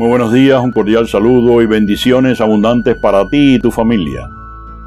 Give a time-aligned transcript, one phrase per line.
[0.00, 4.30] Muy buenos días, un cordial saludo y bendiciones abundantes para ti y tu familia.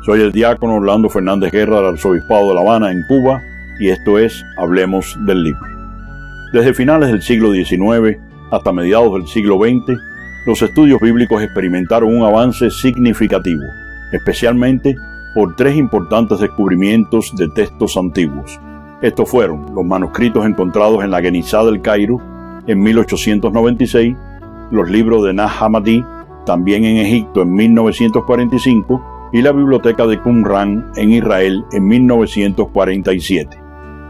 [0.01, 3.39] Soy el diácono Orlando Fernández Guerra del Arzobispado de La Habana, en Cuba,
[3.79, 5.67] y esto es Hablemos del Libro.
[6.51, 8.18] Desde finales del siglo XIX
[8.49, 9.96] hasta mediados del siglo XX,
[10.48, 13.61] los estudios bíblicos experimentaron un avance significativo,
[14.14, 14.95] especialmente
[15.36, 18.59] por tres importantes descubrimientos de textos antiguos.
[19.04, 22.20] Estos fueron los manuscritos encontrados en la Genizá del Cairo
[22.66, 24.16] en 1896,
[24.74, 25.52] los libros de Nag
[26.46, 33.57] también en Egipto en 1945, y la biblioteca de Qumran en Israel en 1947.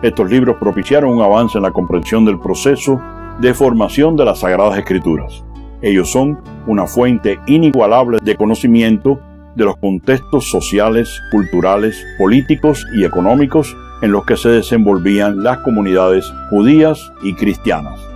[0.01, 2.99] Estos libros propiciaron un avance en la comprensión del proceso
[3.39, 5.43] de formación de las Sagradas Escrituras.
[5.81, 9.19] Ellos son una fuente inigualable de conocimiento
[9.55, 16.25] de los contextos sociales, culturales, políticos y económicos en los que se desenvolvían las comunidades
[16.49, 18.12] judías y cristianas.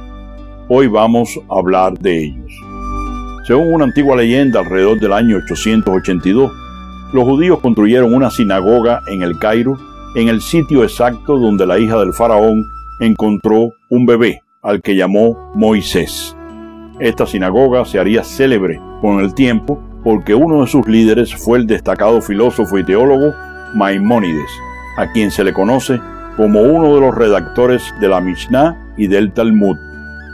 [0.69, 2.51] Hoy vamos a hablar de ellos.
[3.45, 6.51] Según una antigua leyenda, alrededor del año 882,
[7.13, 9.77] los judíos construyeron una sinagoga en el Cairo,
[10.15, 12.65] en el sitio exacto donde la hija del faraón
[12.99, 16.35] encontró un bebé, al que llamó Moisés.
[16.99, 21.65] Esta sinagoga se haría célebre con el tiempo porque uno de sus líderes fue el
[21.65, 23.33] destacado filósofo y teólogo
[23.73, 24.51] Maimónides,
[24.97, 25.97] a quien se le conoce
[26.35, 29.77] como uno de los redactores de la Mishnah y del Talmud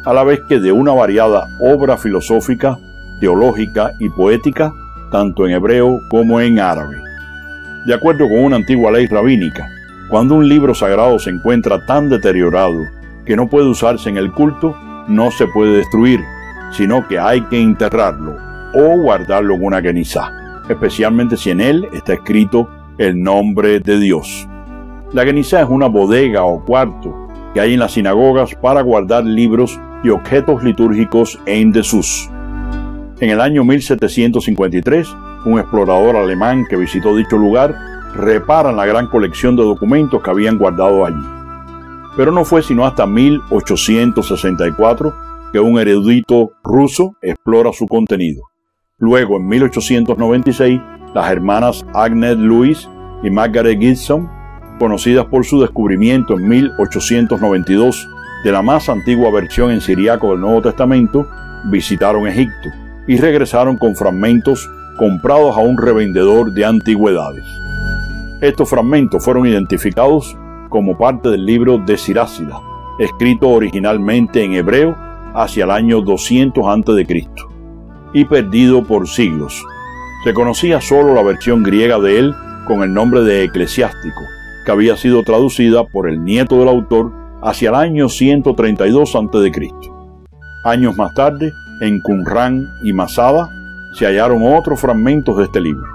[0.06, 2.78] a la vez que de una variada obra filosófica,
[3.20, 4.74] teológica y poética,
[5.12, 6.98] tanto en hebreo como en árabe.
[7.86, 9.68] De acuerdo con una antigua ley rabínica,
[10.10, 12.80] cuando un libro sagrado se encuentra tan deteriorado
[13.26, 14.76] que no puede usarse en el culto,
[15.08, 16.20] no se puede destruir,
[16.72, 18.36] sino que hay que enterrarlo
[18.74, 20.32] o guardarlo en una genizá,
[20.70, 24.48] especialmente si en él está escrito el nombre de Dios.
[25.14, 29.80] La genizá es una bodega o cuarto que hay en las sinagogas para guardar libros
[30.04, 32.30] y objetos litúrgicos en desuso.
[33.20, 37.76] En el año 1753, un explorador alemán que visitó dicho lugar
[38.16, 41.24] repara la gran colección de documentos que habían guardado allí.
[42.16, 45.16] Pero no fue sino hasta 1864
[45.52, 48.44] que un erudito ruso explora su contenido.
[48.98, 50.80] Luego, en 1896,
[51.14, 52.90] las hermanas Agnes Louis
[53.24, 54.28] y Margaret Gibson,
[54.80, 58.08] conocidas por su descubrimiento en 1892
[58.44, 61.28] de la más antigua versión en siriaco del Nuevo Testamento,
[61.66, 62.70] visitaron Egipto
[63.08, 67.46] y regresaron con fragmentos comprados a un revendedor de antigüedades.
[68.42, 70.38] Estos fragmentos fueron identificados
[70.70, 72.60] como parte del libro de Sirácida,
[73.00, 74.96] escrito originalmente en hebreo
[75.34, 77.30] hacia el año 200 a.C.
[78.14, 79.64] y perdido por siglos.
[80.24, 82.36] Se conocía solo la versión griega de él
[82.68, 84.22] con el nombre de Eclesiástico,
[84.66, 89.70] que había sido traducida por el nieto del autor hacia el año 132 a.C.
[90.64, 93.50] Años más tarde, en Qumran y Masada,
[93.94, 95.86] se hallaron otros fragmentos de este libro.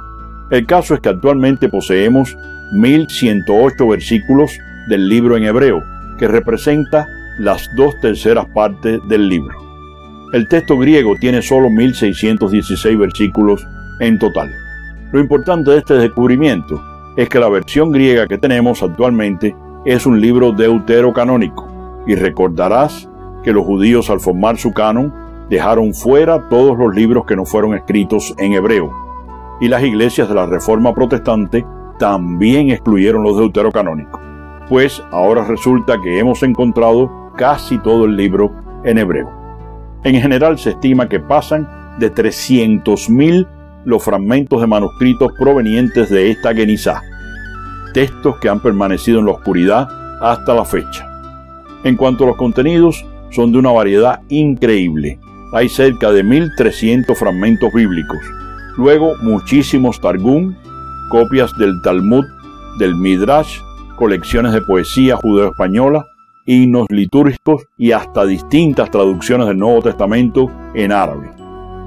[0.50, 2.36] El caso es que actualmente poseemos
[2.72, 4.50] 1108 versículos
[4.88, 5.82] del libro en hebreo,
[6.18, 7.06] que representa
[7.38, 9.56] las dos terceras partes del libro.
[10.32, 13.66] El texto griego tiene solo 1616 versículos
[14.00, 14.50] en total.
[15.12, 16.82] Lo importante de este descubrimiento
[17.16, 19.54] es que la versión griega que tenemos actualmente
[19.84, 21.66] es un libro deuterocanónico,
[22.06, 23.08] y recordarás
[23.42, 25.12] que los judíos al formar su canon
[25.48, 28.92] dejaron fuera todos los libros que no fueron escritos en hebreo,
[29.60, 31.64] y las iglesias de la Reforma Protestante
[31.98, 34.20] también excluyeron los deuterocanónicos,
[34.68, 38.52] pues ahora resulta que hemos encontrado casi todo el libro
[38.84, 39.30] en hebreo.
[40.04, 41.68] En general se estima que pasan
[41.98, 43.48] de 300.000
[43.84, 47.02] los fragmentos de manuscritos provenientes de esta Genizá,
[47.92, 49.88] textos que han permanecido en la oscuridad
[50.20, 51.06] hasta la fecha.
[51.84, 55.18] En cuanto a los contenidos, son de una variedad increíble.
[55.52, 58.18] Hay cerca de 1.300 fragmentos bíblicos,
[58.76, 60.54] luego muchísimos Targum,
[61.10, 62.24] copias del Talmud,
[62.78, 63.58] del Midrash,
[63.96, 66.04] colecciones de poesía judeo-española,
[66.46, 71.30] himnos litúrgicos y hasta distintas traducciones del Nuevo Testamento en árabe,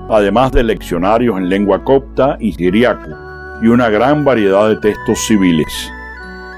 [0.10, 3.10] además de leccionarios en lengua copta y siriaco,
[3.62, 5.92] y una gran variedad de textos civiles.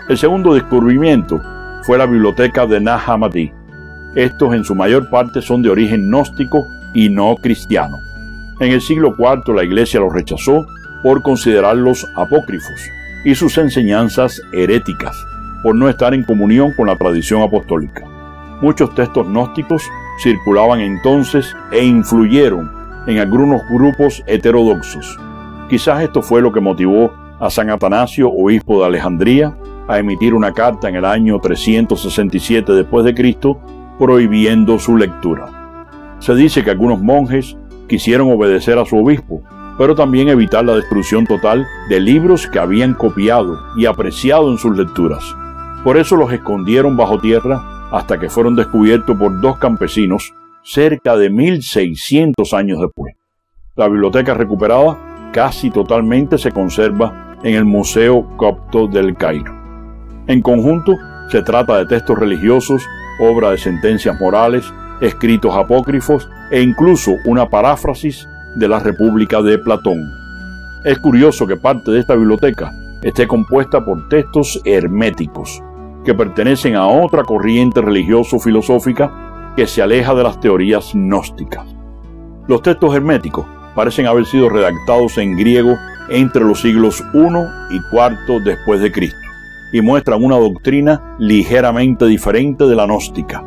[0.10, 1.42] El segundo descubrimiento
[1.84, 3.02] fue la biblioteca de Nag.
[4.16, 7.98] Estos en su mayor parte son de origen gnóstico y no cristiano.
[8.60, 10.66] En el siglo IV la iglesia los rechazó
[11.02, 12.80] por considerarlos apócrifos
[13.26, 15.16] y sus enseñanzas heréticas,
[15.64, 18.04] por no estar en comunión con la tradición apostólica.
[18.62, 19.84] Muchos textos gnósticos
[20.22, 22.72] circulaban entonces e influyeron
[23.08, 25.18] en algunos grupos heterodoxos.
[25.70, 29.58] Quizás esto fue lo que motivó a San Atanasio, obispo de Alejandría,
[29.88, 33.60] a emitir una carta en el año 367 después de Cristo
[33.98, 36.18] prohibiendo su lectura.
[36.20, 37.58] Se dice que algunos monjes
[37.88, 39.42] quisieron obedecer a su obispo,
[39.78, 44.78] pero también evitar la destrucción total de libros que habían copiado y apreciado en sus
[44.78, 45.24] lecturas.
[45.84, 50.34] Por eso los escondieron bajo tierra hasta que fueron descubiertos por dos campesinos
[50.64, 53.16] cerca de 1600 años después.
[53.76, 54.98] La biblioteca recuperada
[55.34, 59.52] casi totalmente se conserva en el Museo Copto del Cairo.
[60.28, 60.96] En conjunto,
[61.30, 62.82] se trata de textos religiosos,
[63.20, 64.72] obra de sentencias morales,
[65.02, 68.26] escritos apócrifos e incluso una paráfrasis
[68.56, 70.00] de la República de Platón.
[70.86, 72.72] Es curioso que parte de esta biblioteca
[73.02, 75.62] esté compuesta por textos herméticos,
[76.06, 81.66] que pertenecen a otra corriente religioso-filosófica que se aleja de las teorías gnósticas.
[82.48, 83.46] Los textos herméticos
[83.76, 85.78] parecen haber sido redactados en griego
[86.10, 89.18] entre los siglos I y IV después de Cristo
[89.74, 93.44] y muestran una doctrina ligeramente diferente de la gnóstica.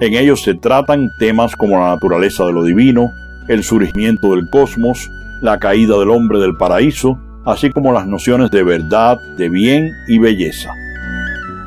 [0.00, 3.10] En ellos se tratan temas como la naturaleza de lo divino,
[3.48, 5.10] el surgimiento del cosmos,
[5.42, 10.18] la caída del hombre del paraíso, así como las nociones de verdad, de bien y
[10.18, 10.70] belleza.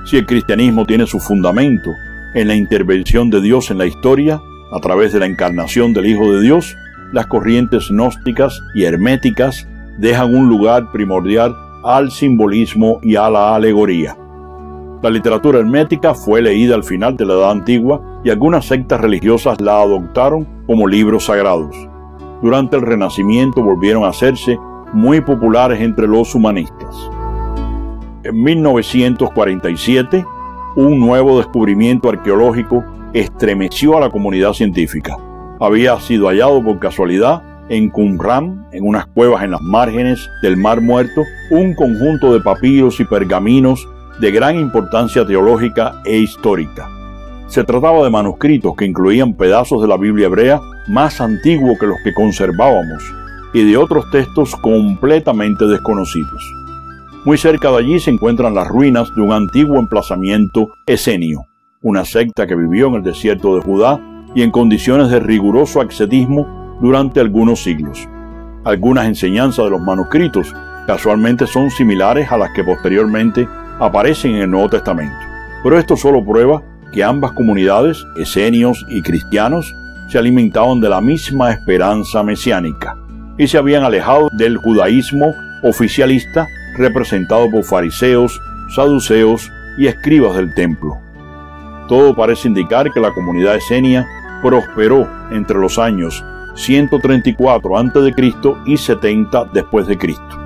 [0.05, 1.91] Si el cristianismo tiene su fundamento
[2.33, 4.41] en la intervención de Dios en la historia,
[4.71, 6.75] a través de la encarnación del Hijo de Dios,
[7.13, 9.67] las corrientes gnósticas y herméticas
[9.99, 14.17] dejan un lugar primordial al simbolismo y a la alegoría.
[15.01, 19.61] La literatura hermética fue leída al final de la Edad Antigua y algunas sectas religiosas
[19.61, 21.75] la adoptaron como libros sagrados.
[22.41, 24.57] Durante el Renacimiento volvieron a hacerse
[24.91, 26.95] muy populares entre los humanistas.
[28.23, 30.25] En 1947,
[30.77, 32.83] un nuevo descubrimiento arqueológico
[33.13, 35.17] estremeció a la comunidad científica.
[35.59, 40.81] Había sido hallado por casualidad en Qumran, en unas cuevas en las márgenes del Mar
[40.81, 43.87] Muerto, un conjunto de papiros y pergaminos
[44.19, 46.89] de gran importancia teológica e histórica.
[47.47, 51.97] Se trataba de manuscritos que incluían pedazos de la Biblia hebrea más antiguos que los
[52.03, 53.03] que conservábamos
[53.53, 56.43] y de otros textos completamente desconocidos.
[57.25, 61.45] Muy cerca de allí se encuentran las ruinas de un antiguo emplazamiento esenio,
[61.81, 64.01] una secta que vivió en el desierto de Judá
[64.35, 68.07] y en condiciones de riguroso ascetismo durante algunos siglos.
[68.63, 70.53] Algunas enseñanzas de los manuscritos
[70.87, 73.47] casualmente son similares a las que posteriormente
[73.79, 75.15] aparecen en el Nuevo Testamento.
[75.63, 79.73] Pero esto solo prueba que ambas comunidades, esenios y cristianos,
[80.09, 82.97] se alimentaban de la misma esperanza mesiánica
[83.37, 85.33] y se habían alejado del judaísmo
[85.63, 86.47] oficialista
[86.77, 88.39] representado por fariseos,
[88.75, 90.97] saduceos y escribas del templo.
[91.87, 94.07] Todo parece indicar que la comunidad esenia
[94.43, 96.23] prosperó entre los años
[96.55, 98.13] 134 a.C.
[98.65, 100.43] y 70 después de Cristo.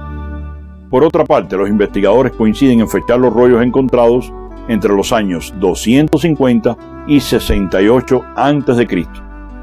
[0.90, 4.32] Por otra parte, los investigadores coinciden en fechar los rollos encontrados
[4.70, 6.78] entre los años 250
[7.08, 9.08] y 68 a.C.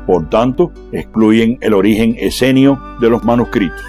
[0.07, 3.83] Por tanto, excluyen el origen esenio de los manuscritos.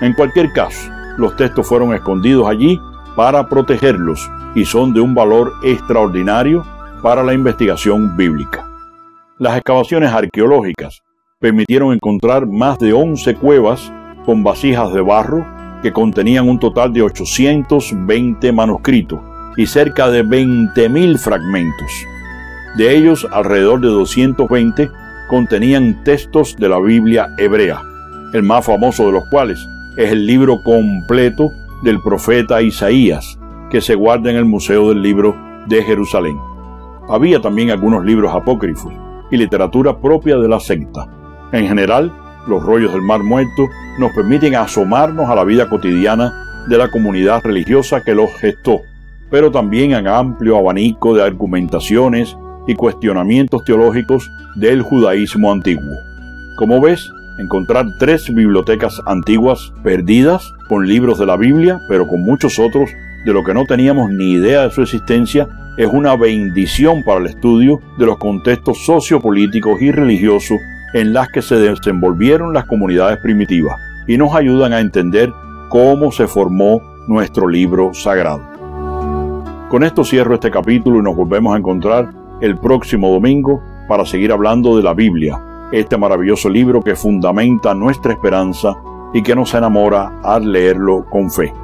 [0.00, 2.80] En cualquier caso, los textos fueron escondidos allí
[3.14, 6.64] para protegerlos y son de un valor extraordinario
[7.02, 8.71] para la investigación bíblica.
[9.42, 11.02] Las excavaciones arqueológicas
[11.40, 13.92] permitieron encontrar más de 11 cuevas
[14.24, 15.44] con vasijas de barro
[15.82, 19.18] que contenían un total de 820 manuscritos
[19.56, 21.90] y cerca de 20.000 fragmentos.
[22.76, 24.88] De ellos, alrededor de 220
[25.28, 27.82] contenían textos de la Biblia hebrea,
[28.34, 29.58] el más famoso de los cuales
[29.96, 31.50] es el libro completo
[31.82, 33.40] del profeta Isaías,
[33.72, 36.38] que se guarda en el Museo del Libro de Jerusalén.
[37.08, 38.92] Había también algunos libros apócrifos
[39.32, 41.08] y literatura propia de la secta.
[41.52, 42.12] En general,
[42.46, 47.42] los rollos del Mar Muerto nos permiten asomarnos a la vida cotidiana de la comunidad
[47.42, 48.80] religiosa que los gestó,
[49.30, 52.36] pero también a amplio abanico de argumentaciones
[52.66, 55.96] y cuestionamientos teológicos del judaísmo antiguo.
[56.56, 62.58] Como ves, encontrar tres bibliotecas antiguas perdidas con libros de la Biblia, pero con muchos
[62.58, 62.90] otros
[63.24, 67.26] de lo que no teníamos ni idea de su existencia, es una bendición para el
[67.26, 70.58] estudio de los contextos sociopolíticos y religiosos
[70.92, 73.76] en las que se desenvolvieron las comunidades primitivas
[74.06, 75.32] y nos ayudan a entender
[75.68, 78.42] cómo se formó nuestro libro sagrado.
[79.70, 82.10] Con esto cierro este capítulo y nos volvemos a encontrar
[82.42, 85.40] el próximo domingo para seguir hablando de la Biblia,
[85.72, 88.74] este maravilloso libro que fundamenta nuestra esperanza
[89.14, 91.61] y que nos enamora al leerlo con fe.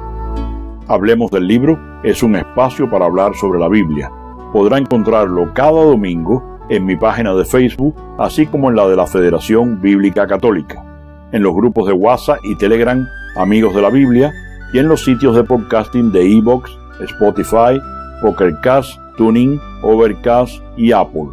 [0.89, 4.11] Hablemos del libro es un espacio para hablar sobre la Biblia.
[4.51, 9.05] Podrá encontrarlo cada domingo en mi página de Facebook, así como en la de la
[9.05, 10.83] Federación Bíblica Católica,
[11.31, 14.33] en los grupos de WhatsApp y Telegram Amigos de la Biblia
[14.73, 17.79] y en los sitios de podcasting de Evox, Spotify,
[18.23, 21.29] Pokercast, Tuning, Overcast y Apple.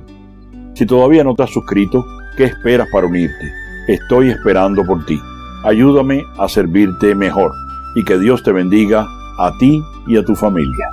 [0.75, 2.05] Si todavía no te has suscrito,
[2.37, 3.51] ¿qué esperas para unirte?
[3.89, 5.19] estoy esperando por ti.
[5.65, 7.53] Ayúdame a servirte mejor
[7.95, 9.07] y que Dios te bendiga
[9.39, 10.89] a ti y a tu familia.